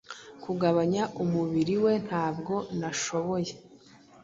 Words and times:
Kugabanya 0.43 1.03
umubiri 1.23 1.75
we 1.83 1.93
Ntabwo 2.07 2.53
nashoboye 2.79 3.51